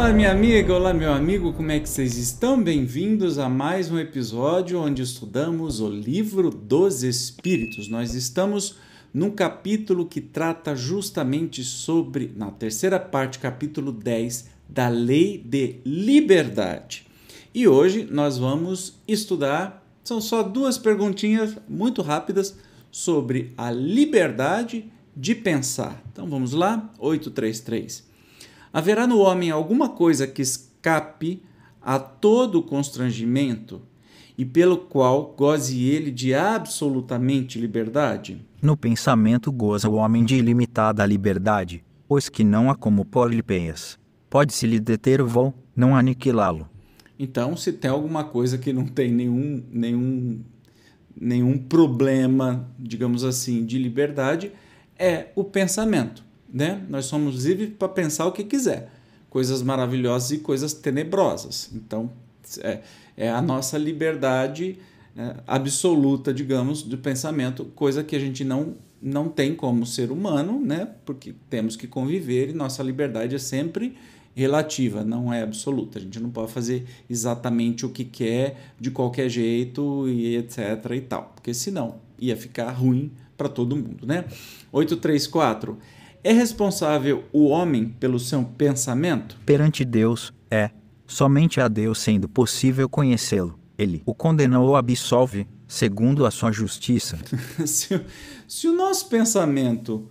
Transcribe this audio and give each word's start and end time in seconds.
Olá, 0.00 0.14
minha 0.14 0.32
amiga, 0.32 0.72
olá, 0.72 0.94
meu 0.94 1.12
amigo, 1.12 1.52
como 1.52 1.70
é 1.70 1.78
que 1.78 1.86
vocês 1.86 2.16
estão? 2.16 2.60
Bem-vindos 2.60 3.38
a 3.38 3.50
mais 3.50 3.90
um 3.90 3.98
episódio 3.98 4.80
onde 4.80 5.02
estudamos 5.02 5.78
o 5.78 5.90
livro 5.90 6.48
dos 6.48 7.02
Espíritos. 7.02 7.86
Nós 7.90 8.14
estamos 8.14 8.76
num 9.12 9.30
capítulo 9.30 10.06
que 10.06 10.22
trata 10.22 10.74
justamente 10.74 11.62
sobre, 11.62 12.32
na 12.34 12.50
terceira 12.50 12.98
parte, 12.98 13.38
capítulo 13.38 13.92
10, 13.92 14.48
da 14.66 14.88
lei 14.88 15.36
de 15.36 15.80
liberdade. 15.84 17.06
E 17.54 17.68
hoje 17.68 18.08
nós 18.10 18.38
vamos 18.38 18.98
estudar, 19.06 19.86
são 20.02 20.18
só 20.18 20.42
duas 20.42 20.78
perguntinhas 20.78 21.58
muito 21.68 22.00
rápidas 22.00 22.56
sobre 22.90 23.52
a 23.54 23.70
liberdade 23.70 24.90
de 25.14 25.34
pensar. 25.34 26.02
Então 26.10 26.26
vamos 26.26 26.54
lá, 26.54 26.90
833. 26.98 28.09
Haverá 28.72 29.04
no 29.04 29.18
homem 29.18 29.50
alguma 29.50 29.88
coisa 29.88 30.28
que 30.28 30.40
escape 30.40 31.42
a 31.82 31.98
todo 31.98 32.62
constrangimento 32.62 33.82
e 34.38 34.44
pelo 34.44 34.78
qual 34.78 35.34
goze 35.36 35.84
ele 35.84 36.12
de 36.12 36.32
absolutamente 36.34 37.58
liberdade? 37.58 38.46
No 38.62 38.76
pensamento 38.76 39.50
goza 39.50 39.88
o 39.88 39.94
homem 39.94 40.24
de 40.24 40.36
ilimitada 40.36 41.04
liberdade, 41.04 41.84
pois 42.06 42.28
que 42.28 42.44
não 42.44 42.70
há 42.70 42.76
como 42.76 43.04
polipeias. 43.04 43.98
Pode-se 44.28 44.68
lhe 44.68 44.78
deter 44.78 45.20
o 45.20 45.26
voo, 45.26 45.52
não 45.74 45.96
aniquilá-lo. 45.96 46.68
Então, 47.18 47.56
se 47.56 47.72
tem 47.72 47.90
alguma 47.90 48.22
coisa 48.22 48.56
que 48.56 48.72
não 48.72 48.86
tem 48.86 49.10
nenhum, 49.10 49.64
nenhum, 49.68 50.40
nenhum 51.20 51.58
problema, 51.58 52.70
digamos 52.78 53.24
assim, 53.24 53.64
de 53.64 53.78
liberdade, 53.78 54.52
é 54.96 55.26
o 55.34 55.42
pensamento 55.42 56.29
né? 56.52 56.84
Nós 56.88 57.06
somos 57.06 57.44
livres 57.44 57.70
para 57.78 57.88
pensar 57.88 58.26
o 58.26 58.32
que 58.32 58.44
quiser, 58.44 58.90
coisas 59.28 59.62
maravilhosas 59.62 60.30
e 60.32 60.38
coisas 60.38 60.72
tenebrosas. 60.72 61.70
Então, 61.74 62.10
é, 62.60 62.80
é 63.16 63.30
a 63.30 63.40
nossa 63.40 63.78
liberdade 63.78 64.78
é, 65.16 65.36
absoluta, 65.46 66.32
digamos, 66.32 66.82
de 66.82 66.96
pensamento, 66.96 67.64
coisa 67.74 68.02
que 68.02 68.16
a 68.16 68.20
gente 68.20 68.44
não 68.44 68.76
não 69.02 69.30
tem 69.30 69.54
como 69.54 69.86
ser 69.86 70.10
humano, 70.10 70.60
né? 70.60 70.86
Porque 71.06 71.34
temos 71.48 71.74
que 71.74 71.86
conviver 71.86 72.50
e 72.50 72.52
nossa 72.52 72.82
liberdade 72.82 73.34
é 73.34 73.38
sempre 73.38 73.96
relativa, 74.34 75.02
não 75.02 75.32
é 75.32 75.42
absoluta. 75.42 75.98
A 75.98 76.02
gente 76.02 76.20
não 76.20 76.30
pode 76.30 76.52
fazer 76.52 76.86
exatamente 77.08 77.86
o 77.86 77.88
que 77.88 78.04
quer 78.04 78.72
de 78.78 78.90
qualquer 78.90 79.28
jeito 79.28 80.08
e 80.08 80.36
etc 80.36 80.60
e 80.94 81.00
tal, 81.00 81.32
porque 81.34 81.54
senão 81.54 81.96
ia 82.18 82.36
ficar 82.36 82.70
ruim 82.70 83.10
para 83.36 83.48
todo 83.48 83.74
mundo, 83.74 84.06
né? 84.06 84.26
834 84.70 85.78
é 86.22 86.32
responsável 86.32 87.24
o 87.32 87.46
homem 87.46 87.88
pelo 87.98 88.18
seu 88.18 88.44
pensamento? 88.44 89.38
Perante 89.46 89.84
Deus, 89.84 90.32
é. 90.50 90.70
Somente 91.06 91.60
a 91.60 91.66
Deus 91.66 91.98
sendo 91.98 92.28
possível 92.28 92.88
conhecê-lo. 92.88 93.58
Ele 93.76 94.02
o 94.04 94.14
condenou 94.14 94.68
ou 94.68 94.76
absolve, 94.76 95.46
segundo 95.66 96.26
a 96.26 96.30
sua 96.30 96.52
justiça. 96.52 97.18
se, 97.66 98.00
se, 98.46 98.68
o 98.68 98.72
nosso 98.72 99.08
pensamento. 99.08 100.08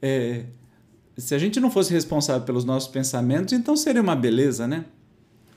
É, 0.00 0.46
se 1.16 1.34
a 1.34 1.38
gente 1.38 1.60
não 1.60 1.70
fosse 1.70 1.92
responsável 1.92 2.42
pelos 2.44 2.64
nossos 2.64 2.90
pensamentos, 2.90 3.52
então 3.52 3.76
seria 3.76 4.02
uma 4.02 4.16
beleza, 4.16 4.66
né? 4.66 4.86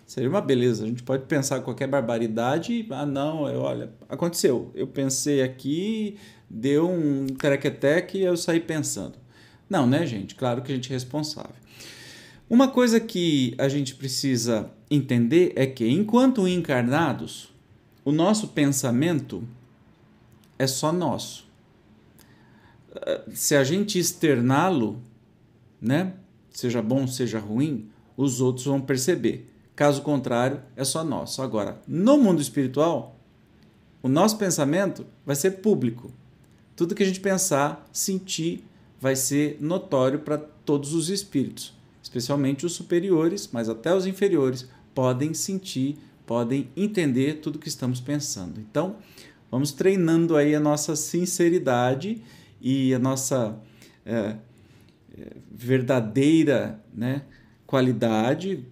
Seria 0.05 0.29
uma 0.29 0.41
beleza. 0.41 0.83
A 0.83 0.87
gente 0.87 1.01
pode 1.01 1.25
pensar 1.25 1.61
qualquer 1.61 1.87
barbaridade 1.87 2.73
e, 2.73 2.87
ah, 2.91 3.05
não, 3.05 3.47
eu, 3.47 3.61
olha, 3.61 3.89
aconteceu. 4.07 4.69
Eu 4.75 4.85
pensei 4.85 5.41
aqui, 5.41 6.17
deu 6.49 6.87
um 6.87 7.25
terequeteque 7.25 8.19
e 8.19 8.23
eu 8.23 8.37
saí 8.37 8.59
pensando. 8.59 9.24
Não, 9.69 9.87
né, 9.87 10.05
gente? 10.05 10.35
Claro 10.35 10.61
que 10.61 10.71
a 10.71 10.75
gente 10.75 10.89
é 10.91 10.93
responsável. 10.93 11.55
Uma 12.49 12.67
coisa 12.67 12.99
que 12.99 13.55
a 13.57 13.67
gente 13.67 13.95
precisa 13.95 14.69
entender 14.89 15.53
é 15.55 15.65
que, 15.65 15.89
enquanto 15.89 16.47
encarnados, 16.47 17.49
o 18.03 18.11
nosso 18.11 18.49
pensamento 18.49 19.43
é 20.59 20.67
só 20.67 20.91
nosso. 20.91 21.45
Se 23.33 23.55
a 23.55 23.63
gente 23.63 23.97
externá-lo, 23.97 25.01
né, 25.81 26.13
seja 26.51 26.81
bom, 26.81 27.07
seja 27.07 27.39
ruim, 27.39 27.89
os 28.15 28.39
outros 28.39 28.65
vão 28.65 28.79
perceber. 28.79 29.51
Caso 29.75 30.03
contrário, 30.03 30.61
é 30.75 30.83
só 30.83 31.03
nosso. 31.03 31.41
Agora, 31.41 31.81
no 31.87 32.17
mundo 32.17 32.41
espiritual, 32.41 33.19
o 34.01 34.07
nosso 34.07 34.37
pensamento 34.37 35.05
vai 35.25 35.35
ser 35.35 35.51
público. 35.61 36.11
Tudo 36.75 36.95
que 36.95 37.03
a 37.03 37.05
gente 37.05 37.19
pensar, 37.19 37.85
sentir, 37.91 38.63
vai 38.99 39.15
ser 39.15 39.57
notório 39.59 40.19
para 40.19 40.37
todos 40.37 40.93
os 40.93 41.09
espíritos, 41.09 41.73
especialmente 42.01 42.65
os 42.65 42.73
superiores, 42.73 43.49
mas 43.51 43.69
até 43.69 43.93
os 43.93 44.05
inferiores 44.05 44.67
podem 44.93 45.33
sentir, 45.33 45.97
podem 46.25 46.69
entender 46.75 47.39
tudo 47.41 47.59
que 47.59 47.67
estamos 47.67 47.99
pensando. 47.99 48.59
Então, 48.59 48.97
vamos 49.51 49.71
treinando 49.71 50.35
aí 50.35 50.55
a 50.55 50.59
nossa 50.59 50.95
sinceridade 50.95 52.21
e 52.61 52.93
a 52.93 52.99
nossa 52.99 53.59
é, 54.05 54.37
verdadeira 55.51 56.79
né, 56.93 57.23
qualidade, 57.65 58.63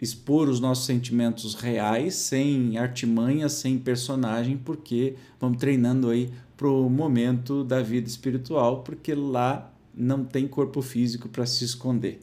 expor 0.00 0.48
os 0.48 0.60
nossos 0.60 0.86
sentimentos 0.86 1.54
reais, 1.54 2.14
sem 2.14 2.78
artimanha, 2.78 3.48
sem 3.48 3.78
personagem, 3.78 4.56
porque 4.56 5.16
vamos 5.40 5.58
treinando 5.58 6.08
aí 6.08 6.30
para 6.56 6.68
o 6.68 6.88
momento 6.88 7.64
da 7.64 7.82
vida 7.82 8.08
espiritual, 8.08 8.82
porque 8.82 9.14
lá 9.14 9.72
não 9.94 10.24
tem 10.24 10.46
corpo 10.46 10.80
físico 10.80 11.28
para 11.28 11.46
se 11.46 11.64
esconder. 11.64 12.20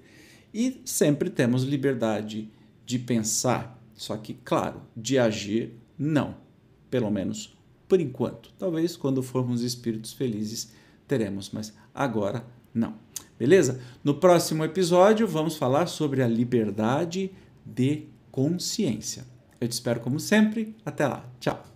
E 0.53 0.81
sempre 0.85 1.29
temos 1.29 1.63
liberdade 1.63 2.49
de 2.85 2.97
pensar, 2.97 3.81
só 3.93 4.15
que, 4.15 4.33
claro, 4.33 4.81
de 4.95 5.19
agir, 5.19 5.73
não. 5.97 6.35
Pelo 6.89 7.11
menos 7.11 7.57
por 7.87 7.99
enquanto. 7.99 8.51
Talvez 8.57 8.95
quando 8.95 9.21
formos 9.21 9.61
espíritos 9.61 10.13
felizes 10.13 10.71
teremos, 11.07 11.49
mas 11.51 11.73
agora 11.93 12.45
não. 12.73 13.04
Beleza? 13.37 13.79
No 14.03 14.15
próximo 14.15 14.63
episódio 14.63 15.27
vamos 15.27 15.57
falar 15.57 15.87
sobre 15.87 16.23
a 16.23 16.27
liberdade 16.27 17.31
de 17.65 18.07
consciência. 18.31 19.25
Eu 19.59 19.67
te 19.67 19.73
espero 19.73 19.99
como 19.99 20.19
sempre. 20.19 20.75
Até 20.85 21.07
lá. 21.07 21.25
Tchau. 21.39 21.74